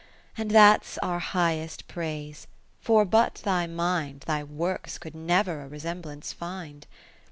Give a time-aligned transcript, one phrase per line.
[0.35, 2.47] And that's our highest praise,
[2.79, 4.21] for but thy mind.
[4.21, 6.87] Thy works could never a resem blance find.